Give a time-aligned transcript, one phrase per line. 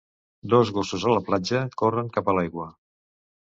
[0.53, 2.69] Dos gossos a la platja corrent cap a l'aigua